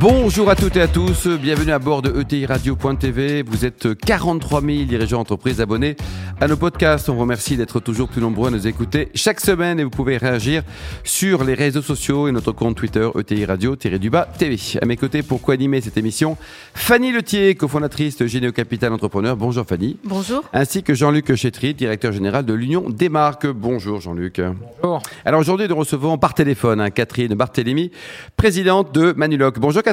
[0.00, 3.42] Bonjour à toutes et à tous, bienvenue à bord de ETI Radio.tv.
[3.42, 5.94] Vous êtes 43 000 dirigeants entreprises abonnés
[6.40, 7.10] à nos podcasts.
[7.10, 10.16] On vous remercie d'être toujours plus nombreux à nous écouter chaque semaine et vous pouvez
[10.16, 10.62] réagir
[11.04, 14.56] sur les réseaux sociaux et notre compte Twitter ETI Radio-du-bas TV.
[14.80, 16.38] À mes côtés pour co-animer cette émission,
[16.72, 19.36] Fanny Letier, cofondatrice de Généo Capital Entrepreneur.
[19.36, 19.98] Bonjour Fanny.
[20.04, 20.44] Bonjour.
[20.54, 23.46] Ainsi que Jean-Luc Chétry, directeur général de l'Union des marques.
[23.46, 24.40] Bonjour Jean-Luc.
[24.80, 25.02] Bonjour.
[25.26, 27.90] Alors aujourd'hui, nous recevons par téléphone hein, Catherine Barthélémy,
[28.38, 29.58] présidente de Manuloc.
[29.58, 29.89] Bonjour Catherine.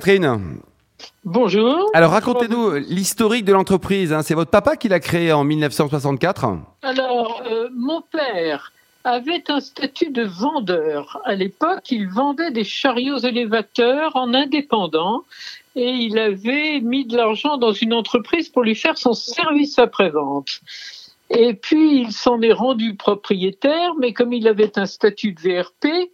[1.23, 1.89] Bonjour.
[1.93, 4.13] Alors racontez-nous l'historique de l'entreprise.
[4.13, 4.21] hein.
[4.23, 6.45] C'est votre papa qui l'a créée en 1964
[6.81, 8.71] Alors, euh, mon père
[9.03, 11.21] avait un statut de vendeur.
[11.23, 15.23] À l'époque, il vendait des chariots élévateurs en indépendant
[15.75, 20.61] et il avait mis de l'argent dans une entreprise pour lui faire son service après-vente.
[21.29, 26.09] Et puis, il s'en est rendu propriétaire, mais comme il avait un statut de VRP,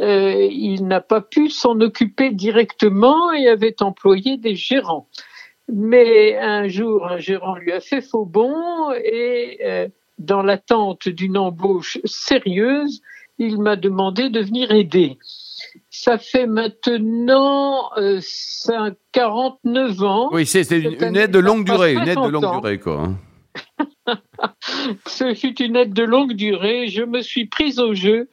[0.00, 5.08] euh, il n'a pas pu s'en occuper directement et avait employé des gérants.
[5.72, 11.36] Mais un jour, un gérant lui a fait faux bon et euh, dans l'attente d'une
[11.38, 13.00] embauche sérieuse,
[13.38, 15.18] il m'a demandé de venir aider.
[15.90, 20.28] Ça fait maintenant euh, cinq- 49 ans.
[20.32, 21.92] Oui, c'est une, aide de longue durée.
[21.94, 22.60] Une aide de 50 longue ans.
[22.60, 23.02] durée, quoi.
[23.04, 23.16] hein.
[25.06, 26.88] Ce fut une aide de longue durée.
[26.88, 28.28] Je me suis prise au jeu.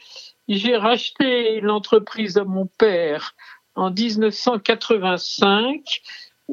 [0.50, 3.36] J'ai racheté l'entreprise à mon père
[3.76, 6.02] en 1985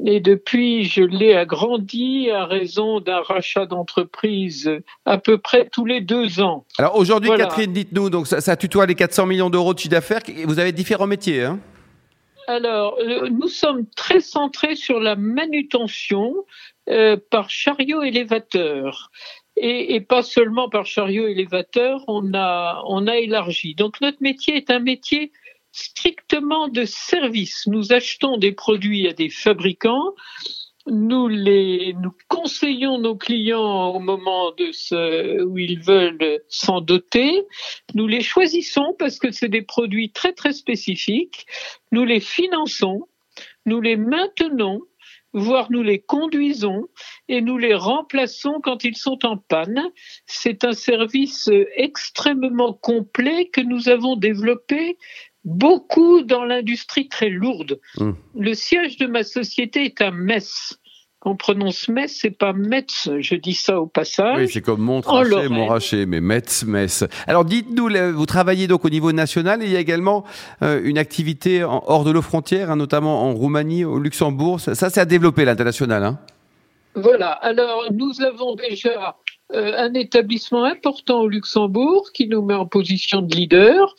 [0.05, 4.71] et depuis je l'ai agrandi à raison d'un rachat d'entreprise
[5.07, 6.67] à peu près tous les deux ans.
[6.77, 7.47] Alors aujourd'hui, Voilà.
[7.47, 10.21] Catherine, dites-nous, donc ça, ça tutoie les 400 millions d'euros de chiffre d'affaires.
[10.45, 11.45] Vous avez différents métiers.
[11.45, 11.59] Hein?
[12.49, 16.35] Alors, euh, nous sommes très centrés sur la manutention
[16.91, 19.11] euh, par chariot élévateur.
[19.57, 23.75] Et, et pas seulement par chariot élévateur, on a, on a élargi.
[23.75, 25.33] Donc notre métier est un métier
[25.73, 27.67] strictement de service.
[27.67, 30.15] Nous achetons des produits à des fabricants,
[30.87, 37.45] nous les, nous conseillons nos clients au moment de ce, où ils veulent s'en doter.
[37.95, 41.47] Nous les choisissons parce que c'est des produits très très spécifiques.
[41.93, 43.09] Nous les finançons,
[43.65, 44.81] nous les maintenons,
[45.33, 46.87] voire nous les conduisons
[47.29, 49.83] et nous les remplaçons quand ils sont en panne.
[50.27, 54.97] C'est un service extrêmement complet que nous avons développé
[55.45, 57.81] beaucoup dans l'industrie très lourde.
[57.99, 58.13] Mm.
[58.39, 60.79] Le siège de ma société est à Metz.
[61.29, 64.39] On prononce Metz, c'est pas Metz, je dis ça au passage.
[64.39, 65.53] Oui, c'est comme Montrachet, Lorraine.
[65.53, 67.05] Montrachet, mais Metz, Metz.
[67.27, 70.23] Alors dites-nous, vous travaillez donc au niveau national et il y a également
[70.63, 74.61] euh, une activité en- hors de nos frontières, hein, notamment en Roumanie, au Luxembourg.
[74.61, 76.05] Ça, ça, c'est à développer l'international.
[76.05, 76.19] Hein
[76.95, 79.17] Voilà, alors nous avons déjà
[79.53, 83.95] euh, un établissement important au Luxembourg qui nous met en position de leader.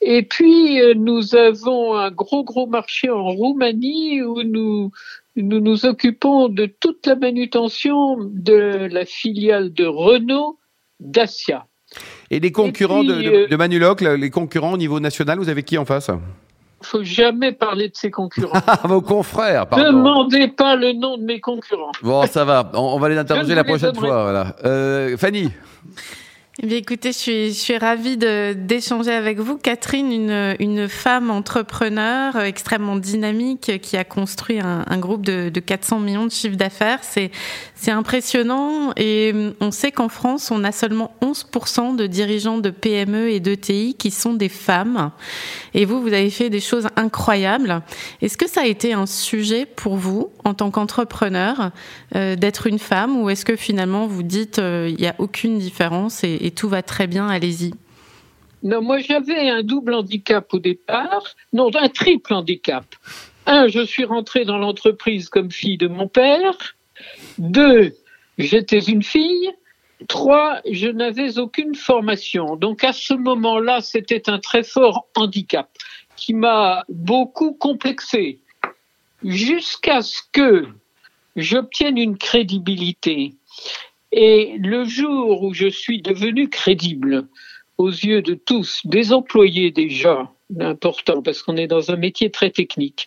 [0.00, 4.92] Et puis euh, nous avons un gros gros marché en Roumanie où nous
[5.42, 10.58] nous nous occupons de toute la manutention de la filiale de Renault
[11.00, 11.66] Dacia.
[12.30, 15.48] et les concurrents de, puis, de, euh, de Manuloc, les concurrents au niveau national, vous
[15.48, 16.10] avez qui en face?
[16.82, 18.58] Faut jamais parler de ses concurrents.
[18.66, 19.92] Ah, vos confrères, Ne pardon.
[19.92, 21.90] demandez pas le nom de mes concurrents.
[22.02, 22.70] Bon, ça va.
[22.74, 24.22] On, on va les interroger la ne prochaine fois.
[24.22, 24.54] Voilà.
[24.64, 25.50] Euh, Fanny,
[26.60, 29.58] Eh bien, écoutez, je suis, ravie d'échanger avec vous.
[29.58, 35.60] Catherine, une, femme entrepreneur euh, extrêmement dynamique euh, qui a construit un, groupe de, de
[35.60, 36.98] 400 millions de chiffre d'affaires.
[37.04, 37.30] C'est
[37.86, 43.30] impressionnant et hum, on sait qu'en France, on a seulement 11% de dirigeants de PME
[43.30, 45.12] et d'ETI qui sont des femmes.
[45.74, 47.82] Et vous, vous avez fait des choses incroyables.
[48.20, 51.70] Est-ce que ça a été un sujet pour vous, en tant qu'entrepreneur,
[52.16, 55.58] euh, d'être une femme ou est-ce que finalement vous dites euh, il n'y a aucune
[55.58, 57.72] différence et tout va très bien, allez-y
[58.62, 62.84] Non, moi j'avais un double handicap au départ, non, un triple handicap.
[63.46, 66.76] Un, je suis rentrée dans l'entreprise comme fille de mon père.
[67.38, 67.94] Deux,
[68.36, 69.50] j'étais une fille.
[70.06, 72.56] Trois, je n'avais aucune formation.
[72.56, 75.68] Donc à ce moment-là, c'était un très fort handicap
[76.14, 78.40] qui m'a beaucoup complexé
[79.24, 80.66] jusqu'à ce que
[81.36, 83.34] j'obtienne une crédibilité.
[84.12, 87.28] Et le jour où je suis devenue crédible,
[87.76, 92.50] aux yeux de tous, des employés déjà, important parce qu'on est dans un métier très
[92.50, 93.06] technique,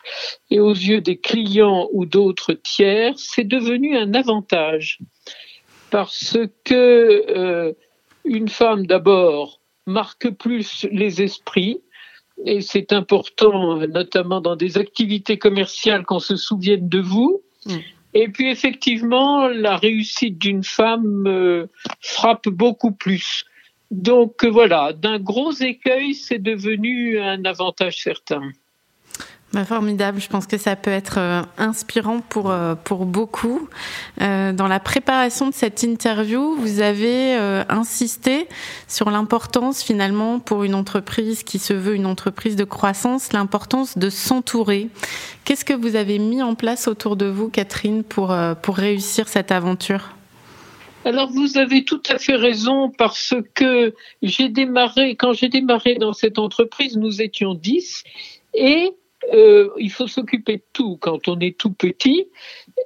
[0.50, 5.00] et aux yeux des clients ou d'autres tiers, c'est devenu un avantage.
[5.90, 7.74] Parce que euh,
[8.24, 11.82] une femme d'abord marque plus les esprits,
[12.46, 17.42] et c'est important, notamment dans des activités commerciales, qu'on se souvienne de vous.
[17.66, 17.78] Mm.
[18.14, 21.68] Et puis effectivement, la réussite d'une femme euh,
[22.02, 23.46] frappe beaucoup plus.
[23.90, 28.52] Donc voilà, d'un gros écueil, c'est devenu un avantage certain.
[29.54, 33.68] Bah, formidable, je pense que ça peut être euh, inspirant pour, euh, pour beaucoup.
[34.22, 37.36] Euh, dans la préparation de cette interview, vous avez
[37.68, 38.48] insisté
[38.88, 44.10] sur l'importance finalement pour une entreprise qui se veut une entreprise de croissance, l'importance de
[44.10, 44.88] s'entourer.
[45.44, 49.52] Qu'est-ce que vous avez mis en place autour de vous, Catherine, pour, pour réussir cette
[49.52, 50.12] aventure?
[51.04, 56.14] Alors vous avez tout à fait raison parce que j'ai démarré, quand j'ai démarré dans
[56.14, 58.04] cette entreprise, nous étions 10
[58.54, 58.92] et
[59.34, 62.28] euh, il faut s'occuper de tout quand on est tout petit.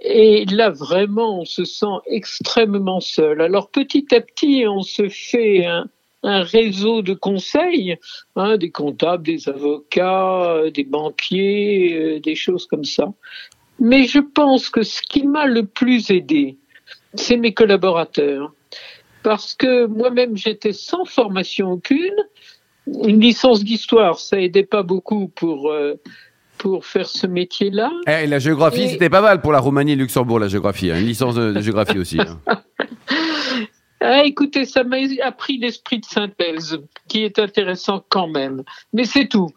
[0.02, 3.42] Et là, vraiment, on se sent extrêmement seul.
[3.42, 5.88] Alors, petit à petit, on se fait un,
[6.24, 7.98] réseau de conseils,
[8.36, 13.14] hein, des comptables, des avocats, euh, des banquiers, euh, des choses comme ça.
[13.80, 16.58] Mais je pense que ce qui m'a le plus aidé,
[17.14, 18.54] c'est mes collaborateurs.
[19.22, 22.16] Parce que moi-même, j'étais sans formation aucune.
[22.88, 25.74] Une licence d'histoire, ça aidait pas beaucoup pour
[26.58, 27.92] pour faire ce métier-là.
[28.08, 30.92] Eh, la géographie, c'était pas mal pour la Roumanie et Luxembourg, la géographie.
[30.92, 31.00] Hein.
[31.00, 32.20] Une licence de, géographie aussi.
[32.20, 32.40] Hein.
[34.02, 38.64] ah, écoutez, ça m'a appris l'esprit de synthèse, qui est intéressant quand même.
[38.94, 39.50] Mais c'est tout.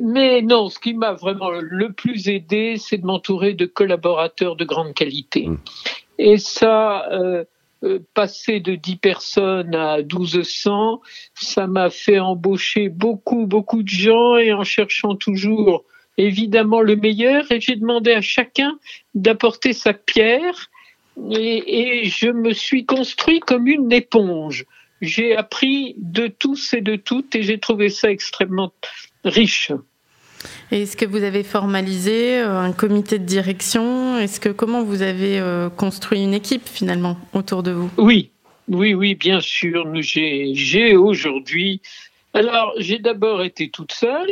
[0.00, 4.64] Mais non, ce qui m'a vraiment le plus aidé, c'est de m'entourer de collaborateurs de
[4.64, 5.48] grande qualité.
[5.48, 5.58] Mmh.
[6.18, 7.44] Et ça, euh, euh,
[8.14, 11.00] passer de 10 personnes à 1200,
[11.34, 15.84] ça m'a fait embaucher beaucoup, beaucoup de gens et en cherchant toujours
[16.16, 18.78] évidemment le meilleur et j'ai demandé à chacun
[19.14, 20.70] d'apporter sa pierre
[21.30, 24.66] et, je me suis construit comme une éponge.
[25.00, 28.72] J'ai appris de tous et de toutes et j'ai trouvé ça extrêmement
[29.24, 29.72] riche.
[30.70, 35.38] Est-ce que vous avez formalisé euh, un comité de direction Est-ce que comment vous avez
[35.38, 37.90] euh, construit une équipe finalement autour de vous?
[37.96, 38.30] Oui,
[38.68, 39.86] oui, oui, bien sûr.
[40.02, 41.80] J'ai aujourd'hui.
[42.34, 44.30] Alors, j'ai d'abord été toute seule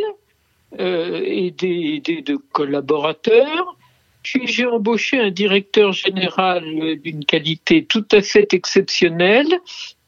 [0.78, 3.76] euh, et des, de collaborateurs.
[4.22, 6.64] Puis j'ai embauché un directeur général
[7.02, 9.60] d'une qualité tout à fait exceptionnelle,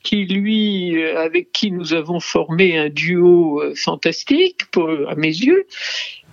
[0.02, 4.62] qui lui, euh, avec qui nous avons formé un duo euh, fantastique
[5.08, 5.66] à mes yeux.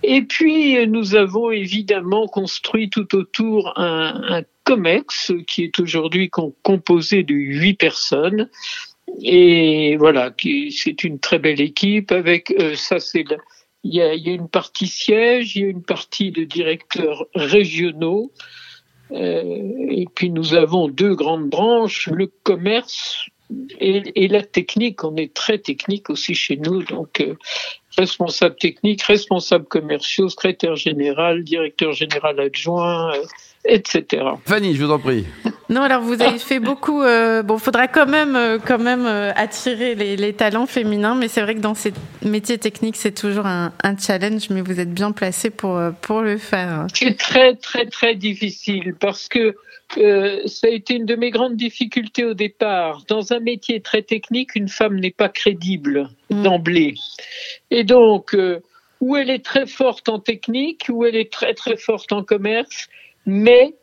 [0.08, 7.24] Et puis nous avons évidemment construit tout autour un, un COMEX qui est aujourd'hui composé
[7.24, 8.48] de huit personnes.
[9.20, 10.32] Et voilà,
[10.70, 13.24] c'est une très belle équipe avec ça c'est
[13.82, 18.32] il y, a, une partie siège, il y a une partie de directeurs régionaux,
[19.12, 23.26] euh, et puis nous avons deux grandes branches, le commerce
[23.78, 25.04] et, la technique.
[25.04, 27.34] On est très technique aussi chez nous, donc euh,
[27.96, 33.22] responsable technique, responsable commerciaux, secrétaire général, directeur général adjoint, euh,
[33.68, 34.24] etc.
[34.44, 35.24] Fanny, je vous en prie.
[35.68, 37.02] Non, alors vous avez fait beaucoup.
[37.02, 41.42] Euh, bon, faudra quand même, euh, quand même euh, attirer les, talents féminins, mais c'est
[41.42, 41.92] vrai que dans ces
[42.24, 46.86] métiers techniques, c'est toujours un, challenge, mais vous êtes bien placé pour pour le faire.
[46.94, 49.56] C'est très très très difficile parce que
[49.94, 53.04] ça a été une de mes grandes difficultés au départ.
[53.08, 56.42] Dans un métier très technique, une femme n'est pas crédible mm.
[56.42, 56.94] d'emblée,
[57.70, 58.36] et donc.
[59.02, 62.88] où elle est très forte en technique, où elle est très très forte en commerce,
[63.26, 63.74] mais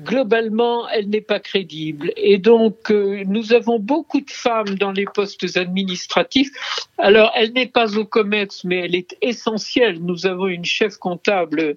[0.00, 2.12] globalement, elle n'est pas crédible.
[2.16, 6.50] Et donc, euh, nous avons beaucoup de femmes dans les postes administratifs.
[6.98, 9.98] Alors, elle n'est pas au commerce, mais elle est essentielle.
[10.00, 11.76] Nous avons une chef comptable,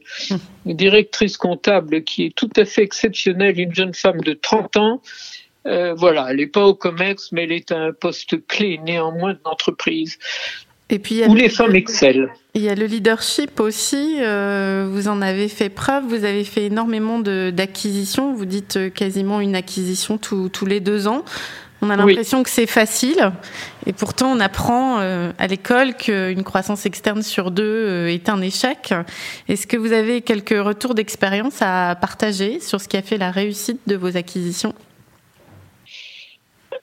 [0.65, 5.01] une directrice comptable qui est tout à fait exceptionnelle, une jeune femme de 30 ans.
[5.67, 9.33] Euh, voilà, elle n'est pas au commerce, mais elle est à un poste clé néanmoins
[9.33, 10.17] de l'entreprise.
[10.89, 12.29] Et puis, où les femmes excellent.
[12.53, 14.17] Il y a le leadership aussi.
[14.19, 16.05] Euh, vous en avez fait preuve.
[16.05, 18.33] Vous avez fait énormément d'acquisitions.
[18.33, 21.23] Vous dites euh, quasiment une acquisition tous les deux ans.
[21.81, 23.31] On a l'impression que c'est facile,
[23.85, 28.95] et pourtant on apprend euh, à l'école qu'une croissance externe sur deux est un échec.
[29.47, 33.29] Est-ce que vous avez quelques retours d'expérience à partager sur ce qui a fait la
[33.29, 34.73] réussite de vos acquisitions?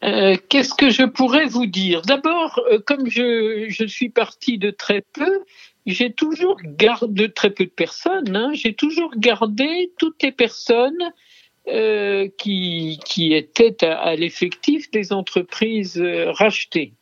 [0.03, 2.03] Euh, qu'est-ce que je pourrais vous dire?
[2.03, 5.43] D'abord, euh, comme je, je, suis partie de très peu,
[5.87, 8.35] j'ai toujours gardé très peu de personnes.
[8.35, 11.13] Hein, j'ai toujours gardé toutes les personnes
[11.69, 16.93] euh, qui, qui étaient à, l'effectif des entreprises euh, rachetées.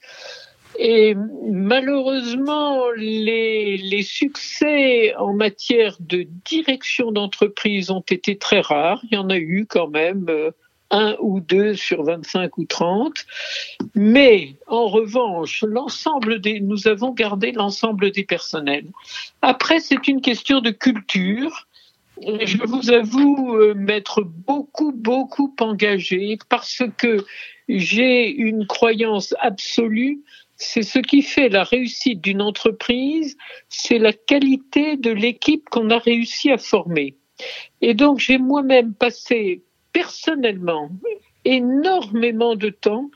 [0.79, 1.15] Et
[1.51, 9.03] malheureusement, les, les, succès en matière de direction d'entreprise ont été très rares.
[9.11, 10.27] Il y en a eu quand même
[10.93, 13.25] un ou deux sur 25 ou 30.
[13.95, 18.87] Mais en revanche, l'ensemble des, nous avons gardé l'ensemble des personnels.
[19.41, 21.67] Après, c'est une question de culture.
[22.21, 27.25] Je vous avoue euh, m'être beaucoup, beaucoup engagé parce que
[27.69, 30.23] j'ai une croyance absolue
[30.63, 33.37] c'est ce qui fait la réussite d'une entreprise,
[33.69, 37.17] c'est la qualité de l'équipe qu'on a réussi à former.
[37.81, 40.91] Et donc j'ai moi-même passé personnellement
[41.45, 43.11] énormément de temps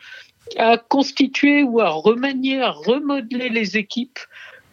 [0.56, 4.18] à constituer ou à remanier, à remodeler les équipes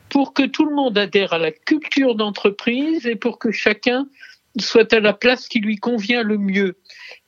[0.09, 4.07] pour que tout le monde adhère à la culture d'entreprise et pour que chacun
[4.59, 6.75] soit à la place qui lui convient le mieux.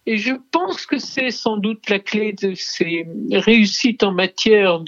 [0.06, 4.82] Et je pense que c'est sans doute la clé de ces réussites en matière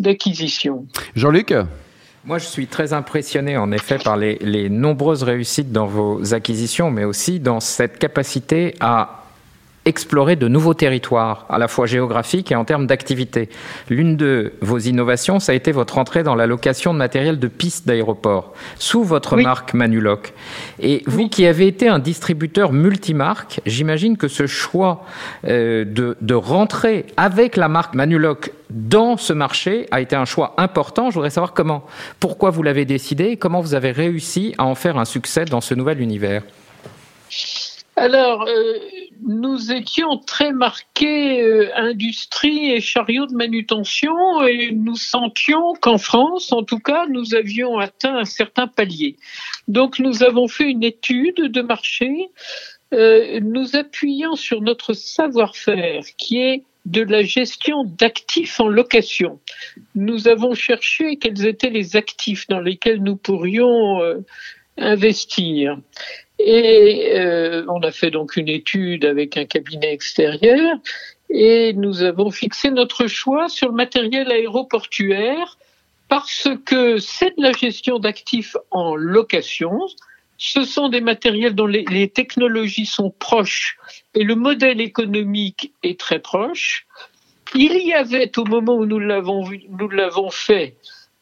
[0.00, 0.88] d'acquisition.
[1.14, 1.54] Jean-Luc?
[2.24, 6.90] Moi, je suis très impressionné, en effet, par les, les, nombreuses réussites dans vos acquisitions,
[6.90, 9.19] mais aussi dans cette capacité à
[9.84, 13.48] explorer de nouveaux territoires, à la fois géographiques et en termes d'activité.
[13.88, 17.48] L'une de vos innovations, ça a été votre entrée dans la location de matériel de
[17.48, 20.34] piste d'aéroport, sous votre marque Manuloc.
[20.80, 25.04] Et vous qui avez été un distributeur multimarque, j'imagine que ce choix
[25.46, 30.54] euh, de, de rentrer avec la marque Manuloc dans ce marché a été un choix
[30.56, 31.10] important.
[31.10, 31.84] Je voudrais savoir comment,
[32.20, 35.60] pourquoi vous l'avez décidé et comment vous avez réussi à en faire un succès dans
[35.60, 36.42] ce nouvel univers.
[37.96, 38.74] Alors, euh,
[39.26, 44.12] nous étions très marqués euh, industrie et chariot de manutention
[44.46, 49.16] et nous sentions qu'en France, en tout cas, nous avions atteint un certain palier.
[49.68, 52.30] Donc, nous avons fait une étude de marché,
[52.92, 59.38] euh, nous appuyant sur notre savoir-faire qui est de la gestion d'actifs en location.
[59.94, 64.00] Nous avons cherché quels étaient les actifs dans lesquels nous pourrions
[64.78, 65.78] investir.
[66.42, 70.78] Et euh, on a fait donc une étude avec un cabinet extérieur
[71.28, 75.58] et nous avons fixé notre choix sur le matériel aéroportuaire
[76.08, 79.78] parce que c'est de la gestion d'actifs en location.
[80.38, 83.76] Ce sont des matériels dont les, technologies sont proches
[84.14, 86.86] et le modèle économique est très proche.
[87.54, 90.76] Il y avait au moment où nous l'avons fait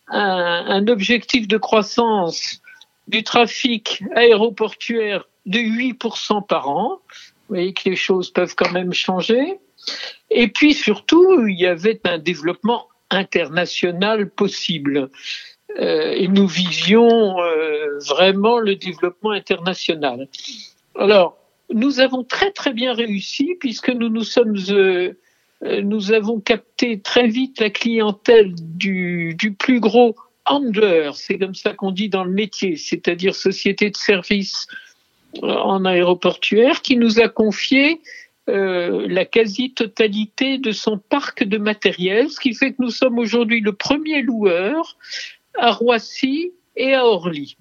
[0.06, 2.62] un objectif de croissance
[3.08, 7.00] du trafic aéroportuaire de 8% par an.
[7.48, 9.58] Vous voyez que les choses peuvent quand même changer.
[10.30, 15.10] Et puis surtout, il y avait un développement international possible.
[15.78, 20.28] Euh, et nous visions euh, vraiment le développement international.
[20.98, 21.38] Alors,
[21.72, 25.12] nous avons très très bien réussi puisque nous nous sommes, euh,
[25.62, 30.16] nous avons capté très vite la clientèle du, du plus gros
[30.48, 34.66] handler, c'est comme ça qu'on dit dans le métier, c'est-à-dire société de service
[35.42, 38.00] en aéroportuaire, qui nous a confié
[38.48, 43.60] euh, la quasi-totalité de son parc de matériel, ce qui fait que nous sommes aujourd'hui
[43.60, 44.96] le premier loueur
[45.58, 47.56] à Roissy et à Orly.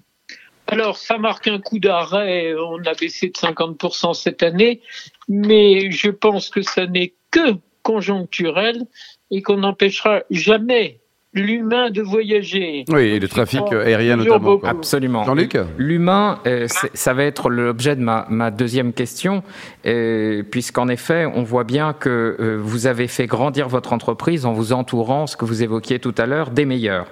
[0.66, 4.80] Alors, ça marque un coup d'arrêt, on a baissé de 50% cette année,
[5.28, 8.86] mais je pense que ça n'est que conjoncturel
[9.30, 11.00] et qu'on n'empêchera jamais
[11.38, 12.84] l'humain de voyager.
[12.88, 14.60] Oui, et le trafic aérien notamment.
[14.62, 15.24] Absolument.
[15.24, 19.42] Jean-Luc L'humain, euh, ça va être l'objet de ma, ma, deuxième question,
[19.86, 24.52] euh, puisqu'en effet, on voit bien que euh, vous avez fait grandir votre entreprise en
[24.52, 27.06] vous entourant, ce que vous évoquiez tout à l'heure, des meilleurs.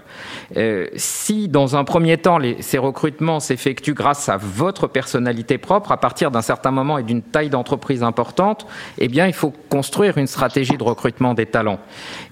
[0.57, 5.93] Euh, si, dans un premier temps, les, ces recrutements s'effectuent grâce à votre personnalité propre,
[5.93, 8.67] à partir d'un certain moment et d'une taille d'entreprise importante,
[8.99, 11.81] eh bien, il faut construire une stratégie de recrutement des talents.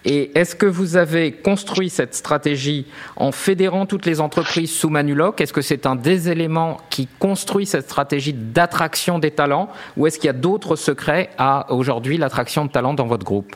[0.04, 2.86] Et est-ce que vous avez construit cette stratégie
[3.16, 7.66] en fédérant toutes les entreprises sous Manuloc Est-ce que c'est un des éléments qui construit
[7.66, 9.68] cette stratégie d'attraction des talents?
[9.96, 13.54] Ou est-ce qu'il y a d'autres secrets à aujourd'hui l'attraction de talents dans votre groupe?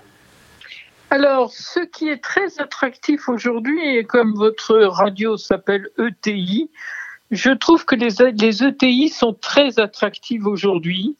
[1.10, 6.70] Alors, ce qui est très attractif aujourd'hui, et comme votre radio s'appelle ETI,
[7.30, 11.16] je trouve que les, les ETI sont très attractives aujourd'hui.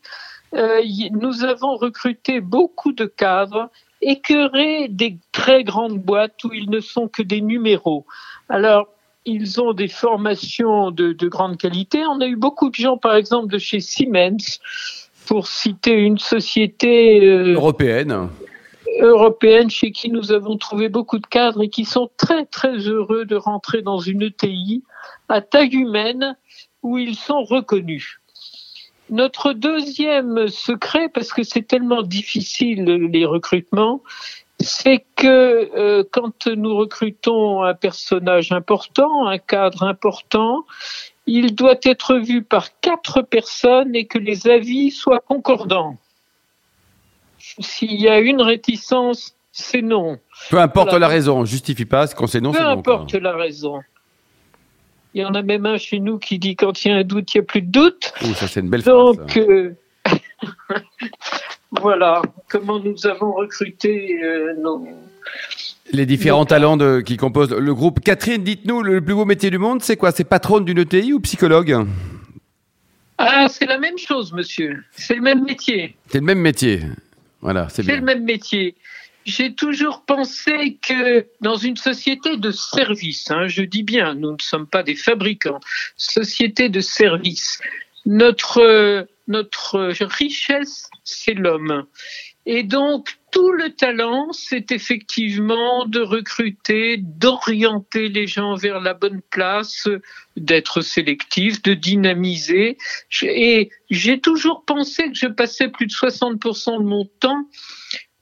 [0.55, 0.81] Euh,
[1.13, 3.71] nous avons recruté beaucoup de cadres
[4.01, 8.07] écœurer des très grandes boîtes où ils ne sont que des numéros.
[8.49, 8.89] Alors,
[9.25, 12.05] ils ont des formations de, de grande qualité.
[12.07, 14.61] On a eu beaucoup de gens, par exemple, de chez Siemens,
[15.27, 18.29] pour citer une société euh, européenne
[19.01, 23.25] européenne chez qui nous avons trouvé beaucoup de cadres et qui sont très très heureux
[23.25, 24.83] de rentrer dans une ETI
[25.29, 26.37] à taille humaine
[26.83, 28.21] où ils sont reconnus.
[29.11, 34.03] Notre deuxième secret, parce que c'est tellement difficile les recrutements,
[34.61, 40.65] c'est que euh, quand nous recrutons un personnage important, un cadre important,
[41.27, 45.97] il doit être vu par quatre personnes et que les avis soient concordants.
[47.39, 50.19] s'il y a une réticence, c'est non.
[50.51, 52.07] Peu importe la raison, on justifie pas.
[52.07, 52.53] C'est non, c'est non.
[52.53, 53.81] Peu importe la raison.
[55.19, 57.03] Il y en a même un chez nous qui dit quand il y a un
[57.03, 58.13] doute, il n'y a plus de doute.
[58.37, 59.49] Ça c'est une belle Donc, phrase.
[59.49, 59.75] Euh...
[61.73, 64.87] voilà comment nous avons recruté euh, nos...
[65.91, 67.99] Les différents talents de, qui composent le groupe.
[67.99, 70.13] Catherine, dites-nous, le plus beau métier du monde, c'est quoi?
[70.13, 71.85] C'est patronne d'une ETI ou psychologue?
[73.19, 74.85] Ah, c'est la même chose, monsieur.
[74.93, 75.97] C'est le même métier.
[76.07, 76.83] C'est le même métier.
[77.41, 78.77] Voilà, c'est C'est le même métier.
[79.29, 84.41] J'ai toujours pensé que dans une société de service, hein, je dis bien, nous ne
[84.41, 85.61] sommes pas des fabricants,
[85.99, 87.61] société de service,
[88.07, 91.85] notre, notre richesse, c'est l'homme.
[92.47, 99.21] Et donc, tout le talent, c'est effectivement de recruter, d'orienter les gens vers la bonne
[99.29, 99.87] place,
[100.39, 102.79] d'être sélectif, de dynamiser.
[103.21, 107.47] Et j'ai toujours pensé que je passais plus de 60% de mon temps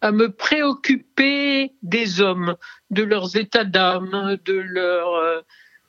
[0.01, 2.57] à me préoccuper des hommes,
[2.91, 5.41] de leurs états d'âme, de leur, euh,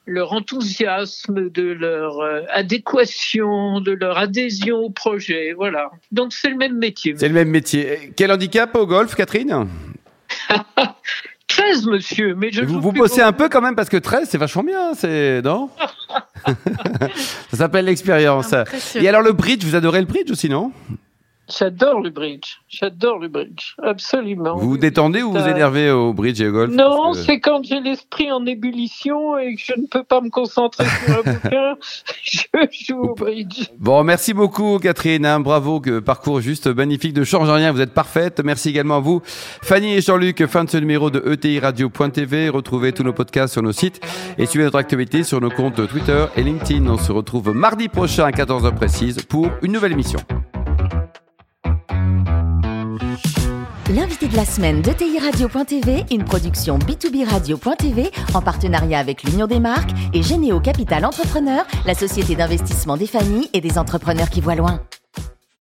[0.05, 5.53] leur enthousiasme, de leur euh, adéquation, de leur adhésion au projet.
[5.53, 5.91] Voilà.
[6.11, 7.13] Donc c'est le même métier.
[7.17, 8.13] C'est le même métier.
[8.15, 9.67] Quel handicap au golf, Catherine?
[11.47, 12.35] 13, monsieur.
[12.35, 14.93] Mais je vous, vous bossez un peu quand même parce que 13, c'est vachement bien,
[14.93, 15.69] c'est non?
[17.51, 18.53] Ça s'appelle l'expérience.
[18.95, 20.71] Et alors le bridge, vous adorez le bridge aussi, non?
[21.49, 22.57] J'adore le bridge.
[22.67, 23.75] J'adore le bridge.
[23.81, 24.57] Absolument.
[24.57, 26.73] Vous vous détendez ou vous vous énervez au bridge et au golf?
[26.73, 27.17] Non, que...
[27.19, 31.19] c'est quand j'ai l'esprit en ébullition et que je ne peux pas me concentrer sur
[31.19, 31.75] un bouquin,
[32.23, 32.39] je
[32.87, 33.69] joue au bridge.
[33.79, 35.25] Bon, merci beaucoup Catherine.
[35.25, 37.71] Hein, bravo, que parcours juste magnifique de Change Rien.
[37.71, 38.41] Vous êtes parfaite.
[38.43, 39.21] Merci également à vous.
[39.23, 42.49] Fanny et Jean-Luc, fin de ce numéro de ETI Radio.tv.
[42.49, 44.01] Retrouvez tous nos podcasts sur nos sites
[44.37, 46.85] et suivez notre activité sur nos comptes Twitter et LinkedIn.
[46.87, 50.19] On se retrouve mardi prochain à 14h précise pour une nouvelle émission.
[53.89, 59.47] L'invité de la semaine de TI Radio.tv, une production B2B Radio.tv en partenariat avec l'Union
[59.47, 64.41] des marques et Généo Capital Entrepreneur, la société d'investissement des familles et des entrepreneurs qui
[64.41, 64.81] voient loin.